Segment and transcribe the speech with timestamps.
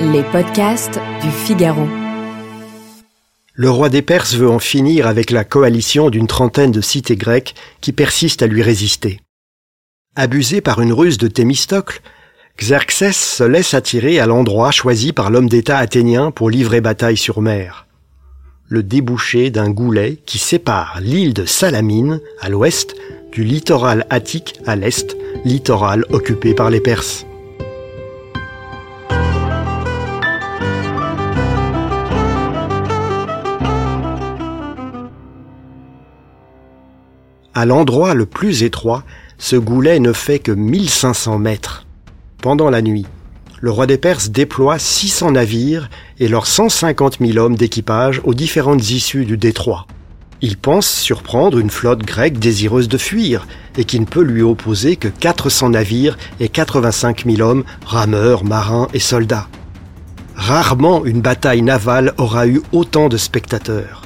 [0.00, 1.88] Les podcasts du Figaro.
[3.54, 7.54] Le roi des Perses veut en finir avec la coalition d'une trentaine de cités grecques
[7.80, 9.20] qui persistent à lui résister.
[10.14, 12.02] Abusé par une ruse de Thémistocle,
[12.58, 17.40] Xerxès se laisse attirer à l'endroit choisi par l'homme d'État athénien pour livrer bataille sur
[17.40, 17.86] mer.
[18.68, 22.94] Le débouché d'un goulet qui sépare l'île de Salamine, à l'ouest,
[23.32, 27.24] du littoral attique à l'est, littoral occupé par les Perses.
[37.56, 39.02] À l'endroit le plus étroit,
[39.38, 41.86] ce goulet ne fait que 1500 mètres.
[42.42, 43.06] Pendant la nuit,
[43.62, 45.88] le roi des Perses déploie 600 navires
[46.18, 49.86] et leurs 150 000 hommes d'équipage aux différentes issues du détroit.
[50.42, 53.46] Il pense surprendre une flotte grecque désireuse de fuir
[53.78, 58.88] et qui ne peut lui opposer que 400 navires et 85 000 hommes, rameurs, marins
[58.92, 59.48] et soldats.
[60.34, 64.02] Rarement une bataille navale aura eu autant de spectateurs.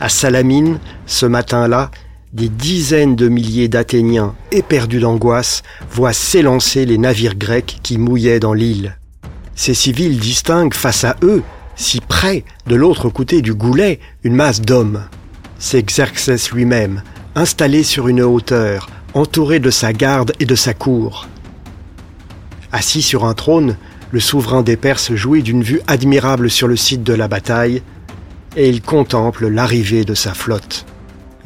[0.00, 1.92] À Salamine, ce matin-là,
[2.32, 8.54] des dizaines de milliers d'Athéniens, éperdus d'angoisse, voient s'élancer les navires grecs qui mouillaient dans
[8.54, 8.96] l'île.
[9.56, 11.42] Ces civils distinguent face à eux,
[11.74, 15.02] si près, de l'autre côté du goulet, une masse d'hommes.
[15.58, 17.02] C'est Xerxès lui-même,
[17.34, 21.26] installé sur une hauteur, entouré de sa garde et de sa cour.
[22.70, 23.76] Assis sur un trône,
[24.12, 27.82] le souverain des Perses jouit d'une vue admirable sur le site de la bataille,
[28.56, 30.86] et il contemple l'arrivée de sa flotte.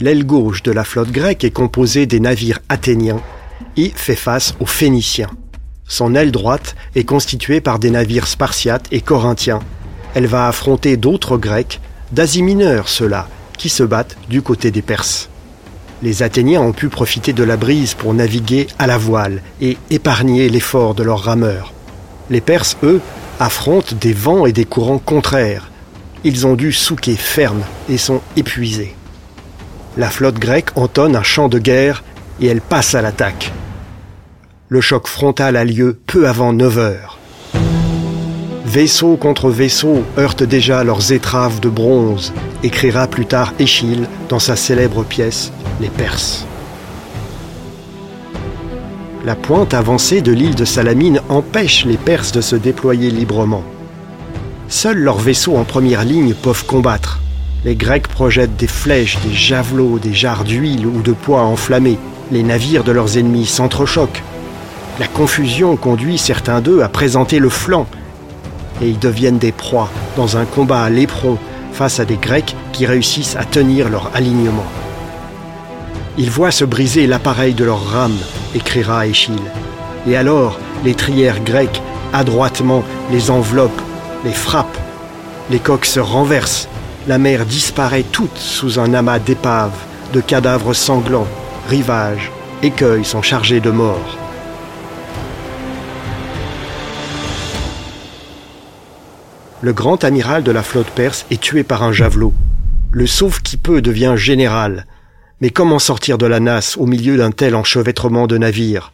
[0.00, 3.20] L'aile gauche de la flotte grecque est composée des navires athéniens
[3.76, 5.30] et fait face aux Phéniciens.
[5.86, 9.60] Son aile droite est constituée par des navires spartiates et corinthiens.
[10.14, 15.28] Elle va affronter d'autres Grecs, d'Asie mineure ceux-là, qui se battent du côté des Perses.
[16.02, 20.48] Les Athéniens ont pu profiter de la brise pour naviguer à la voile et épargner
[20.48, 21.72] l'effort de leurs rameurs.
[22.30, 23.00] Les Perses, eux,
[23.38, 25.70] affrontent des vents et des courants contraires.
[26.24, 28.96] Ils ont dû souquer ferme et sont épuisés.
[29.96, 32.02] La flotte grecque entonne un chant de guerre
[32.40, 33.52] et elle passe à l'attaque.
[34.68, 37.18] Le choc frontal a lieu peu avant 9 heures.
[38.64, 42.32] Vaisseau contre vaisseau heurtent déjà leurs étraves de bronze,
[42.64, 46.44] écrira plus tard Échille dans sa célèbre pièce Les Perses.
[49.24, 53.62] La pointe avancée de l'île de Salamine empêche les Perses de se déployer librement.
[54.68, 57.20] Seuls leurs vaisseaux en première ligne peuvent combattre.
[57.64, 61.98] Les Grecs projettent des flèches, des javelots, des jarres d'huile ou de poids enflammés.
[62.30, 64.22] Les navires de leurs ennemis s'entrechoquent.
[65.00, 67.86] La confusion conduit certains d'eux à présenter le flanc.
[68.82, 71.38] Et ils deviennent des proies dans un combat à l'éperon
[71.72, 74.66] face à des Grecs qui réussissent à tenir leur alignement.
[76.18, 78.18] Ils voient se briser l'appareil de leurs rames,
[78.54, 79.40] écrira Échille.
[80.06, 81.80] Et alors, les trières grecques,
[82.12, 83.82] adroitement, les enveloppent,
[84.22, 84.78] les frappent.
[85.50, 86.68] Les coques se renversent
[87.06, 89.78] la mer disparaît toute sous un amas d'épaves,
[90.12, 91.26] de cadavres sanglants,
[91.68, 92.30] rivages,
[92.62, 94.18] écueils sont chargés de morts.
[99.60, 102.32] Le grand amiral de la flotte perse est tué par un javelot.
[102.90, 104.86] Le sauve qui peut devient général.
[105.40, 108.92] Mais comment sortir de la nasse au milieu d'un tel enchevêtrement de navires?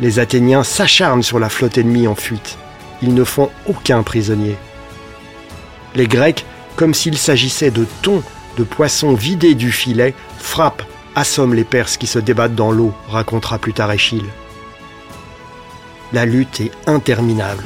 [0.00, 2.58] Les Athéniens s'acharnent sur la flotte ennemie en fuite.
[3.02, 4.56] Ils ne font aucun prisonnier.
[5.94, 6.44] Les Grecs,
[6.76, 8.22] comme s'il s'agissait de thon,
[8.56, 10.84] de poissons vidés du filet, frappent,
[11.14, 14.26] assomment les Perses qui se débattent dans l'eau, racontera plus tard Échille.
[16.12, 17.64] La lutte est interminable.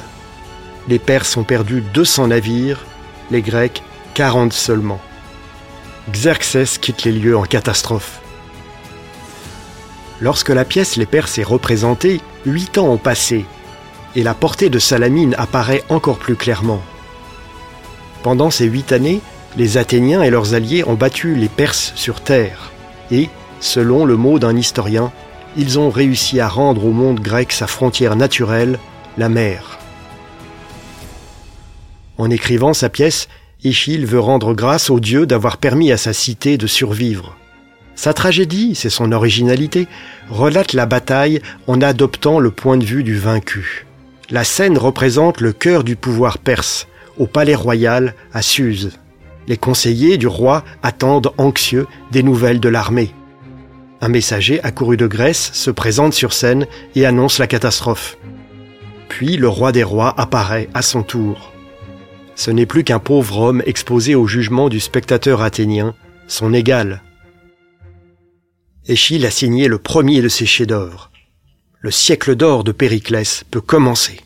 [0.88, 2.84] Les Perses ont perdu 200 navires,
[3.30, 3.82] les Grecs
[4.14, 5.00] 40 seulement.
[6.10, 8.20] Xerxès quitte les lieux en catastrophe.
[10.20, 13.46] Lorsque la pièce Les Perses est représentée, huit ans ont passé,
[14.14, 16.82] et la portée de Salamine apparaît encore plus clairement.
[18.24, 19.20] Pendant ces huit années,
[19.58, 22.72] les Athéniens et leurs alliés ont battu les Perses sur terre,
[23.10, 23.28] et,
[23.60, 25.12] selon le mot d'un historien,
[25.58, 28.78] ils ont réussi à rendre au monde grec sa frontière naturelle,
[29.18, 29.78] la mer.
[32.16, 33.28] En écrivant sa pièce,
[33.62, 37.36] Échille veut rendre grâce au dieu d'avoir permis à sa cité de survivre.
[37.94, 39.86] Sa tragédie, c'est son originalité,
[40.30, 43.84] relate la bataille en adoptant le point de vue du vaincu.
[44.30, 46.88] La scène représente le cœur du pouvoir perse,
[47.18, 48.92] au palais royal à Suse.
[49.46, 53.14] Les conseillers du roi attendent anxieux des nouvelles de l'armée.
[54.00, 58.16] Un messager accouru de Grèce se présente sur scène et annonce la catastrophe.
[59.08, 61.52] Puis le roi des rois apparaît à son tour.
[62.34, 65.94] Ce n'est plus qu'un pauvre homme exposé au jugement du spectateur athénien,
[66.26, 67.02] son égal.
[68.86, 71.10] Échille a signé le premier de ses chefs-d'œuvre.
[71.80, 74.20] Le siècle d'or de Périclès peut commencer.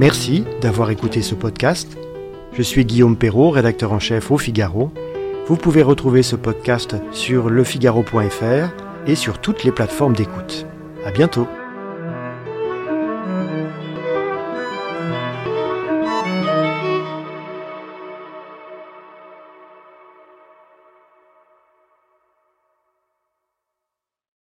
[0.00, 1.98] Merci d'avoir écouté ce podcast.
[2.54, 4.90] Je suis Guillaume Perrault, rédacteur en chef au Figaro.
[5.46, 8.70] Vous pouvez retrouver ce podcast sur lefigaro.fr
[9.06, 10.64] et sur toutes les plateformes d'écoute.
[11.04, 11.46] À bientôt.